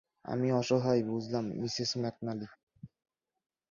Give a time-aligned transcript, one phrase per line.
[0.25, 2.47] আমি অসহায় বুঝলাম মিসেস ম্যাকনালি।